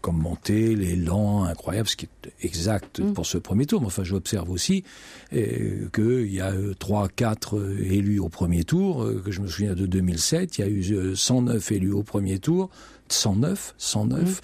[0.00, 3.12] comme monter l'élan incroyable, ce qui est exact mm.
[3.12, 3.80] pour ce premier tour.
[3.80, 4.84] Mais enfin, j'observe aussi
[5.30, 9.06] qu'il y a trois, quatre élus au premier tour.
[9.24, 12.70] que je me souviens de 2007, il y a eu 109 élus au premier tour.
[13.12, 14.40] 109, 109,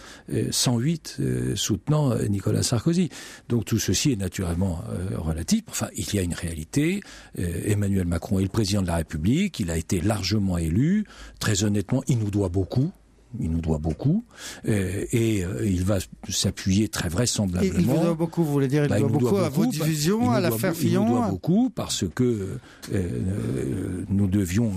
[0.51, 1.20] 108
[1.55, 3.09] soutenant euh, Nicolas Sarkozy.
[3.48, 5.62] Donc tout ceci est naturellement euh, relatif.
[5.68, 7.01] Enfin, il y a une réalité.
[7.38, 9.61] Euh, Emmanuel Macron est le président de la République.
[9.61, 11.05] Il a été largement élu.
[11.38, 12.92] Très honnêtement, il nous doit beaucoup
[13.40, 14.25] il nous doit beaucoup,
[14.68, 17.79] euh, et euh, il va s'appuyer très vraisemblablement.
[17.79, 20.40] Il, vous doit beaucoup, vous voulez dire, il, bah, doit, beaucoup à vos divisions, à
[20.40, 22.59] l'affaire Fillon Il nous doit beaucoup parce que
[22.92, 24.73] euh, nous devions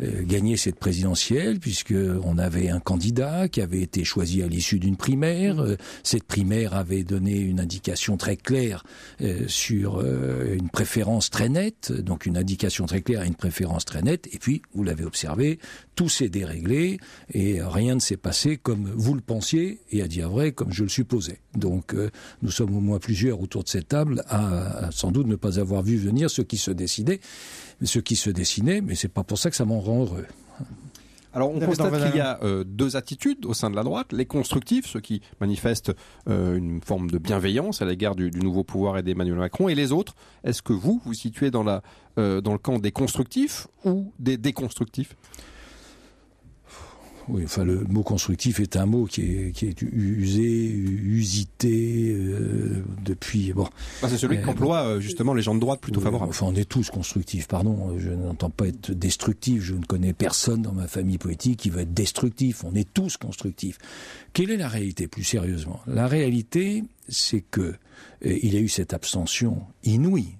[0.00, 4.96] gagner cette présidentielle, puisque on avait un candidat qui avait été choisi à l'issue d'une
[4.96, 5.64] primaire.
[6.02, 8.84] Cette primaire avait donné une indication très claire
[9.46, 14.28] sur une préférence très nette, donc une indication très claire à une préférence très nette,
[14.32, 15.58] et puis, vous l'avez observé,
[15.98, 17.00] tout s'est déréglé,
[17.34, 20.84] et rien ne s'est passé comme vous le pensiez et à dire vrai comme je
[20.84, 21.40] le supposais.
[21.56, 25.34] Donc euh, nous sommes au moins plusieurs autour de cette table à, sans doute ne
[25.34, 27.18] pas avoir vu venir ce qui se décidait,
[27.82, 30.26] ce qui se dessinait, mais c'est pas pour ça que ça m'en rend heureux.
[31.32, 34.24] Alors on constate qu'il y a euh, deux attitudes au sein de la droite, les
[34.24, 35.92] constructifs, ceux qui manifestent
[36.28, 39.90] euh, une forme de bienveillance à l'égard du, nouveau pouvoir et d'Emmanuel Macron, et les
[39.90, 40.14] autres.
[40.44, 41.82] Est-ce que vous vous situez dans, la,
[42.16, 45.16] dans le camp des constructifs ou des déconstructifs?
[47.28, 52.82] Oui, enfin le mot constructif est un mot qui est, qui est usé, usité euh,
[53.04, 53.52] depuis.
[53.52, 53.68] Bon.
[54.00, 56.30] Bah, c'est celui qu'emploient euh, justement les gens de droite plutôt favorables.
[56.30, 57.98] Enfin, on est tous constructifs, pardon.
[57.98, 59.62] Je n'entends pas être destructif.
[59.62, 62.64] Je ne connais personne dans ma famille politique qui veut être destructif.
[62.64, 63.78] On est tous constructifs.
[64.32, 65.80] Quelle est la réalité, plus sérieusement?
[65.86, 67.74] La réalité, c'est que euh,
[68.22, 70.37] il y a eu cette abstention inouïe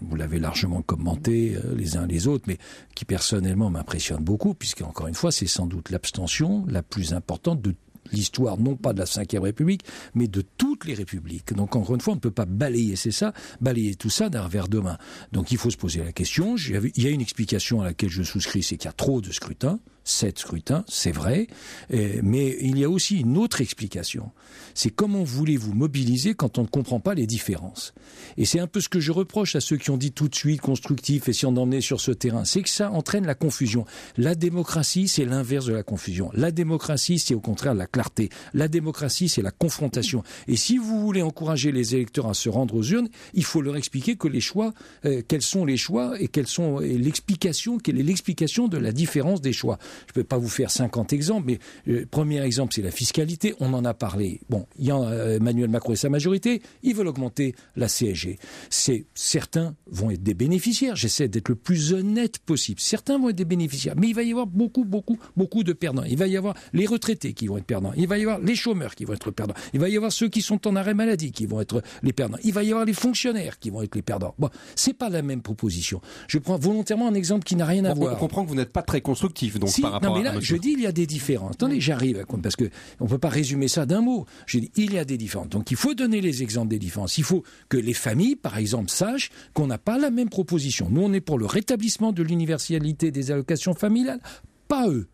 [0.00, 2.58] vous l'avez largement commenté euh, les uns les autres, mais
[2.94, 7.60] qui personnellement m'impressionne beaucoup, puisque encore une fois, c'est sans doute l'abstention la plus importante
[7.60, 7.74] de
[8.12, 11.52] l'histoire non pas de la Ve République, mais de toutes les républiques.
[11.54, 14.42] Donc encore une fois, on ne peut pas balayer, c'est ça, balayer tout ça d'un
[14.42, 14.98] revers de main.
[15.32, 16.56] Donc il faut se poser la question.
[16.56, 19.30] Il y a une explication à laquelle je souscris, c'est qu'il y a trop de
[19.32, 19.78] scrutins
[20.10, 21.46] sept scrutins, c'est vrai,
[21.90, 24.30] mais il y a aussi une autre explication.
[24.74, 27.94] C'est comment voulez-vous mobiliser quand on ne comprend pas les différences.
[28.36, 30.34] Et c'est un peu ce que je reproche à ceux qui ont dit tout de
[30.34, 33.84] suite constructif, essayant d'emmener sur ce terrain, c'est que ça entraîne la confusion.
[34.16, 36.30] La démocratie, c'est l'inverse de la confusion.
[36.34, 38.30] La démocratie, c'est au contraire la clarté.
[38.54, 40.22] La démocratie, c'est la confrontation.
[40.48, 43.76] Et si vous voulez encourager les électeurs à se rendre aux urnes, il faut leur
[43.76, 44.72] expliquer que les choix,
[45.04, 49.40] euh, quels sont les choix et quelles sont l'explication, quelle est l'explication de la différence
[49.40, 49.78] des choix.
[50.06, 52.90] Je ne peux pas vous faire 50 exemples, mais le euh, premier exemple, c'est la
[52.90, 53.54] fiscalité.
[53.60, 54.40] On en a parlé.
[54.48, 58.38] Bon, il y a euh, Emmanuel Macron et sa majorité, ils veulent augmenter la CSG.
[58.68, 60.96] C'est certains vont être des bénéficiaires.
[60.96, 62.80] J'essaie d'être le plus honnête possible.
[62.80, 66.04] Certains vont être des bénéficiaires, mais il va y avoir beaucoup, beaucoup, beaucoup de perdants.
[66.04, 67.92] Il va y avoir les retraités qui vont être perdants.
[67.96, 69.54] Il va y avoir les chômeurs qui vont être perdants.
[69.72, 72.38] Il va y avoir ceux qui sont en arrêt maladie qui vont être les perdants.
[72.44, 74.34] Il va y avoir les fonctionnaires qui vont être les perdants.
[74.38, 76.00] Bon, c'est pas la même proposition.
[76.28, 78.14] Je prends volontairement un exemple qui n'a rien à voir.
[78.14, 80.56] On comprend que vous n'êtes pas très constructif, donc par rapport non, mais là, je
[80.56, 81.52] dis il y a des différences.
[81.52, 84.26] Attendez, j'arrive, parce que on peut pas résumer ça d'un mot.
[84.46, 85.48] Je dis il y a des différences.
[85.48, 87.18] Donc il faut donner les exemples des différences.
[87.18, 90.88] Il faut que les familles, par exemple, sachent qu'on n'a pas la même proposition.
[90.90, 94.20] Nous, on est pour le rétablissement de l'universalité des allocations familiales,
[94.68, 95.08] pas eux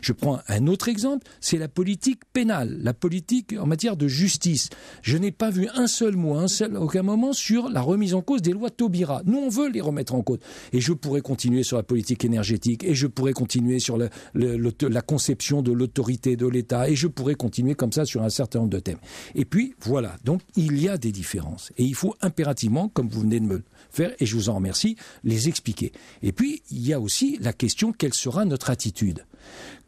[0.00, 4.68] Je prends un autre exemple, c'est la politique pénale, la politique en matière de justice.
[5.02, 8.22] Je n'ai pas vu un seul mot, un seul, aucun moment sur la remise en
[8.22, 9.22] cause des lois Taubira.
[9.24, 10.38] Nous, on veut les remettre en cause.
[10.72, 15.62] Et je pourrais continuer sur la politique énergétique, et je pourrais continuer sur la conception
[15.62, 18.80] de l'autorité de l'État, et je pourrais continuer comme ça sur un certain nombre de
[18.80, 18.98] thèmes.
[19.34, 20.16] Et puis, voilà.
[20.24, 21.72] Donc, il y a des différences.
[21.78, 24.56] Et il faut impérativement, comme vous venez de me le faire, et je vous en
[24.56, 25.92] remercie, les expliquer.
[26.22, 29.24] Et puis, il y a aussi la question, quelle sera notre attitude?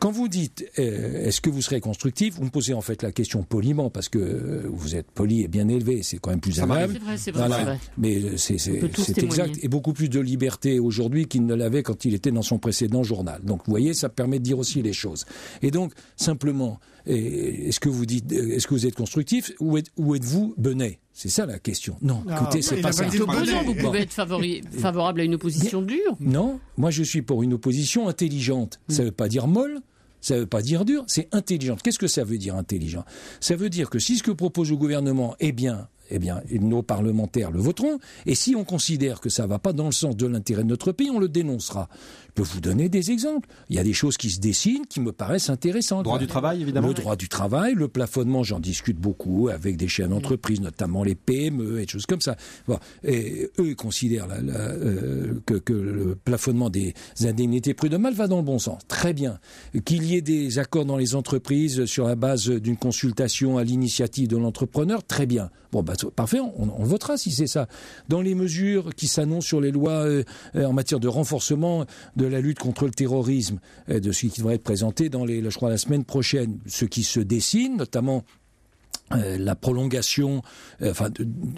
[0.01, 3.13] Quand vous dites euh, est-ce que vous serez constructif, vous me posez en fait la
[3.13, 6.59] question poliment parce que euh, vous êtes poli et bien élevé, c'est quand même plus
[6.61, 6.95] agréable.
[6.95, 11.45] C'est vrai, c'est vrai, Mais euh, c'est exact et beaucoup plus de liberté aujourd'hui qu'il
[11.45, 13.43] ne l'avait quand il était dans son précédent journal.
[13.45, 15.27] Donc vous voyez, ça permet de dire aussi les choses.
[15.61, 20.99] Et donc simplement, est-ce que vous dites, est-ce que vous êtes constructif ou êtes-vous benet
[21.13, 21.99] c'est ça la question.
[22.01, 23.05] Non, écoutez, c'est pas ça.
[23.05, 26.17] Vous pouvez être favorable à une opposition dure.
[26.19, 28.81] Non, moi je suis pour une opposition intelligente.
[28.89, 29.81] Ça ne veut pas dire molle,
[30.21, 31.83] ça ne veut pas dire dur, c'est intelligente.
[31.83, 33.05] Qu'est-ce que ça veut dire intelligent?
[33.41, 36.83] Ça veut dire que si ce que propose le gouvernement est bien eh bien, nos
[36.83, 37.99] parlementaires le voteront.
[38.27, 40.69] Et si on considère que ça ne va pas dans le sens de l'intérêt de
[40.69, 41.89] notre pays, on le dénoncera.
[42.29, 43.49] Je peux vous donner des exemples.
[43.71, 46.01] Il y a des choses qui se dessinent qui me paraissent intéressantes.
[46.01, 46.89] Le droit du travail, évidemment.
[46.89, 51.15] Le droit du travail, le plafonnement, j'en discute beaucoup avec des chaînes d'entreprise, notamment les
[51.15, 52.37] PME et des choses comme ça.
[53.05, 58.83] Et eux considèrent euh, que, le plafonnement des indemnités prud'homales va dans le bon sens.
[58.89, 59.39] Très bien.
[59.85, 64.29] Qu'il y ait des accords dans les entreprises sur la base d'une consultation à l'initiative
[64.29, 65.51] de l'entrepreneur, très bien.
[65.73, 67.69] Bon, bah, parfait, on, votera si c'est ça.
[68.09, 70.25] Dans les mesures qui s'annoncent sur les lois euh,
[70.57, 71.85] euh, en matière de renforcement
[72.17, 73.59] de la lutte contre le terrorisme,
[73.89, 76.85] euh, de ce qui devrait être présenté dans les, je crois, la semaine prochaine, ce
[76.85, 78.25] qui se dessine, notamment
[79.13, 80.43] euh, la prolongation,
[80.83, 81.09] euh, enfin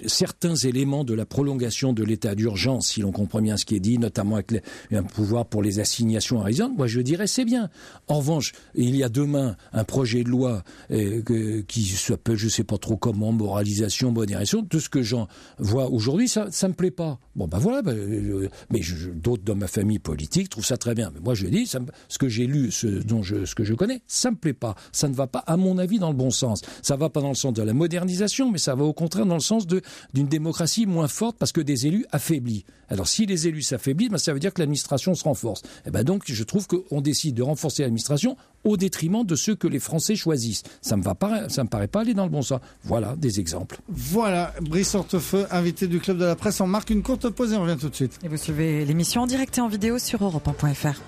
[0.06, 3.80] certains éléments de la prolongation de l'état d'urgence, si l'on comprend bien ce qui est
[3.80, 4.62] dit, notamment avec
[4.92, 7.68] un pouvoir pour les assignations à résidence, moi je dirais c'est bien.
[8.08, 11.22] En revanche, il y a demain un projet de loi euh,
[11.68, 14.64] qui s'appelle, je sais pas trop comment, moralisation, modération.
[14.64, 17.18] Tout ce que j'en vois aujourd'hui, ça, ça me plaît pas.
[17.36, 18.80] Bon ben voilà, ben, mais
[19.14, 21.10] d'autres dans ma famille politique trouvent ça très bien.
[21.14, 24.02] Mais moi je dis, ce que j'ai lu, ce dont je, ce que je connais,
[24.06, 24.74] ça me plaît pas.
[24.92, 26.62] Ça ne va pas, à mon avis, dans le bon sens.
[26.82, 29.35] Ça va pas dans le sens de la modernisation, mais ça va au contraire dans
[29.35, 32.64] le sens d'une démocratie moins forte parce que des élus affaiblis.
[32.88, 35.62] Alors si les élus s'affaiblissent, ben, ça veut dire que l'administration se renforce.
[35.62, 39.55] Et eh ben donc je trouve qu'on décide de renforcer l'administration au détriment de ceux
[39.55, 40.62] que les Français choisissent.
[40.83, 42.61] Ça me va pas, ça me paraît pas aller dans le bon sens.
[42.85, 43.81] Voilà des exemples.
[43.88, 46.61] Voilà, Brice Hortefeux, invité du club de la presse.
[46.61, 48.18] On marque une courte pause et on revient tout de suite.
[48.22, 51.00] Et vous suivez l'émission en direct et en vidéo sur europe1.fr.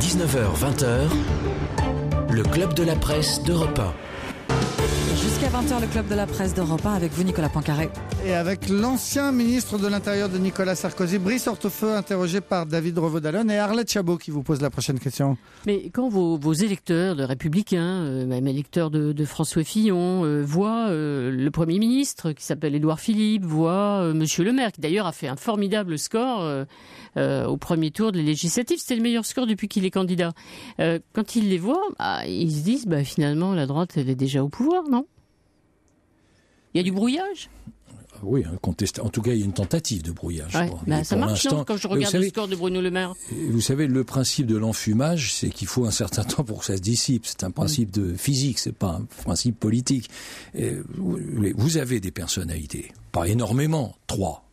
[0.00, 1.08] 19h, 20h,
[2.30, 4.07] le club de la presse d'Europe 1.
[5.22, 7.90] Jusqu'à 20h, le club de la presse d'Europe 1 avec vous, Nicolas Poincaré.
[8.24, 13.48] Et avec l'ancien ministre de l'Intérieur de Nicolas Sarkozy, Brice Hortefeux, interrogé par David Revaud-Dallon
[13.48, 15.36] et Arlette Chabot qui vous pose la prochaine question.
[15.66, 21.32] Mais quand vos, électeurs de Républicains, euh, même électeurs de, François Fillon, euh, voient euh,
[21.32, 25.28] le Premier ministre qui s'appelle Édouard Philippe, voient Monsieur le maire qui d'ailleurs a fait
[25.28, 26.64] un formidable score
[27.16, 30.32] au premier tour de législatives, c'était le meilleur score depuis qu'il est candidat.
[30.78, 34.44] quand ils les voient, bah, ils se disent bah, finalement la droite elle est déjà
[34.44, 35.06] au pouvoir, non?
[36.74, 37.48] Il y a du brouillage
[38.22, 40.52] oui, en tout cas, il y a une tentative de brouillage.
[40.86, 43.14] Bah, ça marche, non, quand je regarde le score de Bruno Le Maire
[43.50, 46.76] Vous savez, le principe de l'enfumage, c'est qu'il faut un certain temps pour que ça
[46.76, 47.26] se dissipe.
[47.26, 50.10] C'est un principe de physique, c'est pas un principe politique.
[50.54, 54.44] vous avez des personnalités, pas énormément, trois,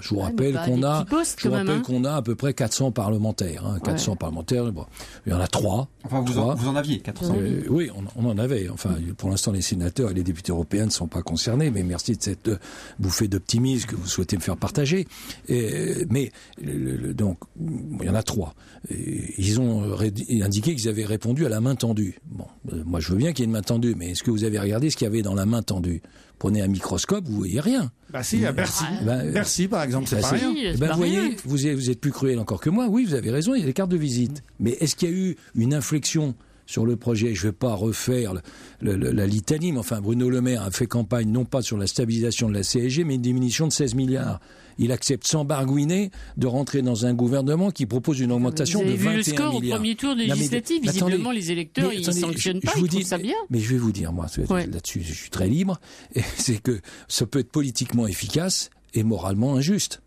[0.00, 1.82] je vous rappelle qu'on a, je vous rappelle hein.
[1.84, 3.66] qu'on a à peu près 400 parlementaires.
[3.66, 4.72] Hein, 400 parlementaires.
[4.72, 4.86] Bon,
[5.26, 5.88] il y en a trois.
[6.04, 7.34] Enfin, vous, En, vous en aviez 400.
[7.38, 8.68] Euh, oui, on, on, en avait.
[8.68, 11.70] Enfin, pour l'instant, les sénateurs et les députés européens ne sont pas concernés.
[11.70, 12.58] Mais merci de cette euh,
[12.98, 15.06] bouffée d'optimisme que vous souhaitez me faire partager.
[15.48, 16.32] Et, mais
[17.14, 18.54] donc, il y en a trois.
[18.90, 19.96] ils ont
[20.42, 22.20] indiqué qu'ils avaient répondu à la main tendue.
[22.26, 24.30] Bon, euh, moi, je veux bien qu'il y ait une main tendue, mais est-ce que
[24.30, 26.02] vous avez regardé ce qu'il y avait dans la main tendue?
[26.38, 27.90] Prenez un microscope, vous voyez rien.
[28.10, 28.84] Bah si, à Bercy.
[29.04, 30.54] Bah, Bercy, par exemple, c'est bah, pas rien.
[30.54, 32.86] Eh ben, vous voyez, vous êtes, vous êtes plus cruel encore que moi.
[32.88, 34.42] Oui, vous avez raison, il y a des cartes de visite.
[34.60, 36.34] Mais est-ce qu'il y a eu une inflexion
[36.66, 37.34] sur le projet.
[37.34, 38.34] Je ne vais pas refaire
[38.80, 42.48] la litanie, mais enfin, Bruno Le Maire a fait campagne non pas sur la stabilisation
[42.48, 44.40] de la CSG, mais une diminution de 16 milliards.
[44.78, 48.92] Il accepte sans bargouiner de rentrer dans un gouvernement qui propose une augmentation de 21
[48.92, 49.02] milliards.
[49.02, 50.82] Vous avez vu le score au premier tour législatif.
[50.82, 53.36] Visiblement, les électeurs, ils ne sanctionnent pas, je vous dis, ça bien.
[53.48, 55.80] Mais je vais vous dire, moi, là-dessus, je suis très libre,
[56.36, 60.02] c'est que ça peut être politiquement efficace et moralement injuste.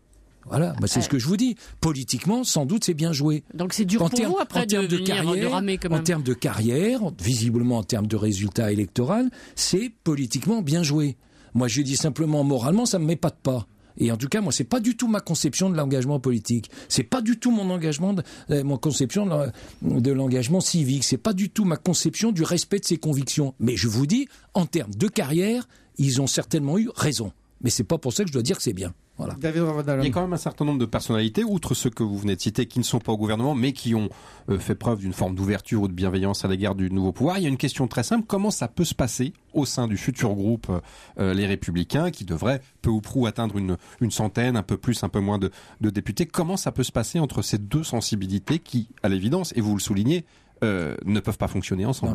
[0.50, 1.56] Voilà, bah, c'est ce que je vous dis.
[1.80, 3.44] Politiquement, sans doute, c'est bien joué.
[3.54, 6.00] Donc c'est dur en pour vous après de, de, carrière, ramer quand même.
[6.00, 11.16] En termes de carrière, visiblement en termes de résultats électoraux, c'est politiquement bien joué.
[11.54, 13.66] Moi, je dis simplement moralement, ça me met pas de pas.
[13.98, 16.70] Et en tout cas, moi, c'est pas du tout ma conception de l'engagement politique.
[16.88, 19.50] C'est pas du tout mon engagement, de, euh, mon conception
[19.82, 21.04] de l'engagement civique.
[21.04, 23.54] C'est pas du tout ma conception du respect de ses convictions.
[23.60, 27.32] Mais je vous dis, en termes de carrière, ils ont certainement eu raison.
[27.62, 28.94] Mais c'est pas pour ça que je dois dire que c'est bien.
[30.00, 32.34] Il y a quand même un certain nombre de personnalités, outre ceux que vous venez
[32.36, 34.08] de citer, qui ne sont pas au gouvernement, mais qui ont
[34.48, 37.36] euh, fait preuve d'une forme d'ouverture ou de bienveillance à l'égard du nouveau pouvoir.
[37.36, 38.24] Il y a une question très simple.
[38.26, 40.68] Comment ça peut se passer au sein du futur groupe
[41.18, 45.02] euh, Les Républicains, qui devrait peu ou prou atteindre une, une centaine, un peu plus,
[45.04, 45.50] un peu moins de,
[45.82, 46.24] de députés?
[46.24, 49.80] Comment ça peut se passer entre ces deux sensibilités qui, à l'évidence, et vous le
[49.80, 50.24] soulignez,
[50.64, 52.12] euh, ne peuvent pas fonctionner ensemble?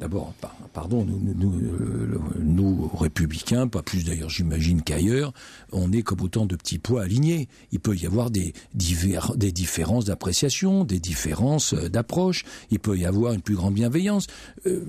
[0.00, 0.32] D'abord,
[0.72, 5.32] pardon, nous, nous, euh, républicains, pas plus d'ailleurs j'imagine qu'ailleurs,
[5.72, 7.48] on est comme autant de petits pois alignés.
[7.72, 13.06] Il peut y avoir des, des différences d'appréciation, des différences euh, d'approche, il peut y
[13.06, 14.28] avoir une plus grande bienveillance.
[14.66, 14.84] Euh,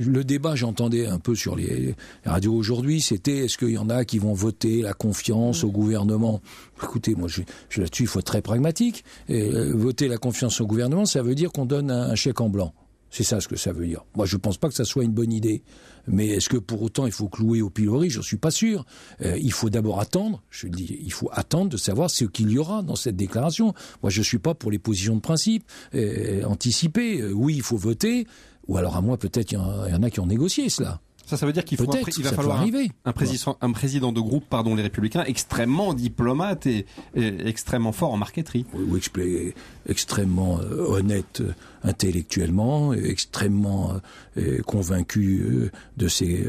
[0.00, 4.04] le débat, j'entendais un peu sur les radios aujourd'hui, c'était est-ce qu'il y en a
[4.04, 6.42] qui vont voter la confiance au gouvernement?
[6.82, 9.04] Écoutez, moi, je, je là-dessus, il faut être très pragmatique.
[9.28, 12.74] voter la confiance au gouvernement, ça veut dire qu'on donne un chèque en blanc.
[13.10, 14.04] C'est ça ce que ça veut dire.
[14.16, 15.62] Moi, je ne pense pas que ça soit une bonne idée.
[16.06, 18.10] Mais est-ce que pour autant il faut clouer au pilori?
[18.10, 18.84] Je ne suis pas sûr.
[19.22, 20.42] Euh, il faut d'abord attendre.
[20.50, 23.74] Je dis, il faut attendre de savoir ce qu'il y aura dans cette déclaration.
[24.02, 27.20] Moi, je ne suis pas pour les positions de principe euh, anticipées.
[27.20, 28.26] Euh, oui, il faut voter.
[28.68, 31.00] Ou alors à moi, peut-être il y, en a qui ont négocié cela.
[31.24, 32.90] Ça, ça veut dire qu'il faut il va falloir arriver.
[33.04, 38.16] Un, président, un président de groupe, pardon, les Républicains, extrêmement diplomate et, extrêmement fort en
[38.16, 38.64] marqueterie.
[38.72, 39.54] Oui, oui
[39.86, 41.42] extrêmement honnête
[41.82, 44.00] intellectuellement, extrêmement
[44.36, 46.46] euh, convaincu de ses,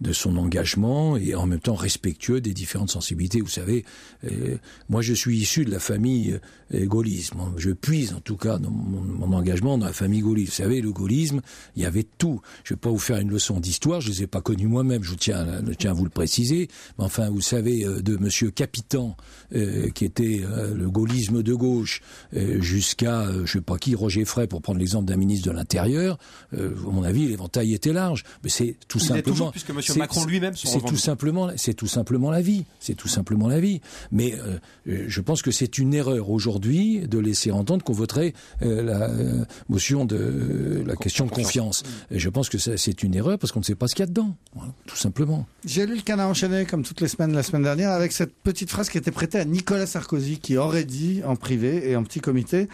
[0.00, 3.40] de son engagement et en même temps respectueux des différentes sensibilités.
[3.40, 3.84] Vous savez,
[4.88, 6.38] moi, je suis issu de la famille
[6.72, 7.38] gaullisme.
[7.56, 10.50] Je puise en tout cas dans mon, engagement dans la famille gaullisme.
[10.50, 11.40] Vous savez, le gaullisme,
[11.76, 12.40] il y avait tout.
[12.64, 15.02] Je ne vais pas vous faire une leçon d'histoire je les ai pas connus moi-même,
[15.02, 15.46] je tiens,
[15.78, 16.68] tiens à vous le préciser.
[16.98, 19.16] Mais enfin, vous savez, euh, de Monsieur Capitan,
[19.54, 22.02] euh, qui était euh, le gaullisme de gauche,
[22.32, 26.16] jusqu'à, je sais pas qui, Roger Frey, pour prendre l'exemple d'un ministre de l'Intérieur,
[26.54, 28.24] à mon avis, l'éventail était large.
[28.42, 29.34] Mais c'est tout Il simplement.
[29.34, 32.64] Toujours, puisque Monsieur Macron lui-même c'est tout simplement, c'est tout simplement la vie.
[32.80, 33.82] C'est tout simplement la vie.
[34.12, 34.34] Mais
[34.86, 38.32] je pense que c'est une erreur aujourd'hui de laisser entendre qu'on voterait
[38.62, 39.10] la
[39.68, 41.82] motion de la question de confiance.
[42.10, 44.04] Et je pense que c'est une erreur parce qu'on ne sait pas ce qu'il y
[44.04, 44.34] a dedans,
[44.86, 45.46] tout simplement.
[45.66, 48.70] J'ai lu le canard enchaîné, comme toutes les semaines la semaine dernière, avec cette petite
[48.70, 52.20] phrase qui était prêtée à Nicolas Sarkozy, qui aurait dit en privé et en petit
[52.20, 52.68] comité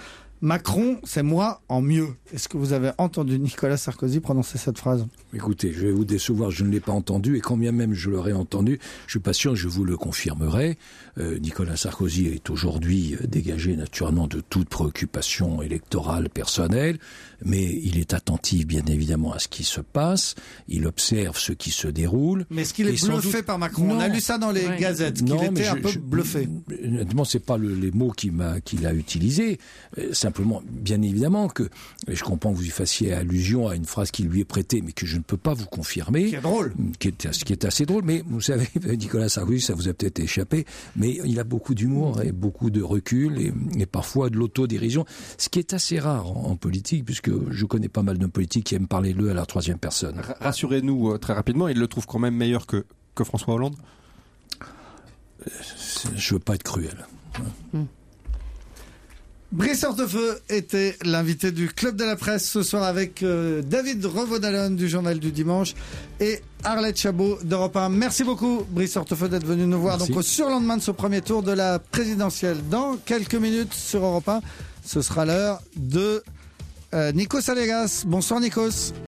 [0.44, 2.08] Macron, c'est moi en mieux.
[2.34, 5.06] Est-ce que vous avez entendu Nicolas Sarkozy prononcer cette phrase?
[5.32, 8.10] Écoutez, je vais vous décevoir, je ne l'ai pas entendu, et quand bien même je
[8.10, 10.78] l'aurais entendu, je suis pas sûr, je vous le confirmerai.
[11.18, 16.98] Euh, Nicolas Sarkozy est aujourd'hui euh, dégagé naturellement de toute préoccupation électorale personnelle,
[17.44, 20.34] mais il est attentif bien évidemment à ce qui se passe,
[20.66, 22.46] il observe ce qui se déroule.
[22.50, 23.90] Mais est-ce qu'il est bluffé par Macron?
[23.92, 26.48] On a lu ça dans les gazettes, qu'il était un peu bluffé.
[26.84, 29.58] Honnêtement, c'est pas le, les mots qu'il a utilisés.
[29.98, 31.64] Euh, simplement, bien évidemment que
[32.08, 34.80] et je comprends que vous y fassiez allusion à une phrase qui lui est prêtée,
[34.80, 36.30] mais que je ne peux pas vous confirmer.
[36.30, 36.72] Qui est drôle.
[36.98, 38.66] Qui est, ce qui est assez drôle, mais vous savez,
[38.96, 40.64] Nicolas Sarkozy, ça vous a peut-être échappé,
[40.96, 45.04] mais il a beaucoup d'humour et beaucoup de recul et, parfois de l'autodérision,
[45.36, 48.74] ce qui est assez rare en, politique, puisque je connais pas mal de politiques qui
[48.74, 50.22] aiment parler le à la troisième personne.
[50.40, 53.76] Rassurez-nous euh, très rapidement, il le trouve quand même meilleur que, que François Hollande?
[56.16, 57.06] Je veux pas être cruel.
[59.52, 64.70] Brice Hortefeux était l'invité du Club de la Presse ce soir avec euh, David Revaudalon
[64.70, 65.74] du Journal du Dimanche
[66.20, 67.90] et Arlette Chabot d'Europe 1.
[67.90, 71.42] Merci beaucoup Brice Hortefeux d'être venu nous voir donc au surlendemain de ce premier tour
[71.42, 72.56] de la présidentielle.
[72.70, 74.40] Dans quelques minutes sur Europe 1,
[74.86, 76.22] ce sera l'heure de
[76.94, 78.04] euh, Nikos Alegas.
[78.06, 78.94] Bonsoir Nikos.